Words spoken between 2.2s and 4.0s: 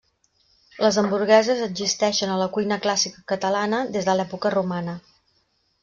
a la cuina clàssica catalana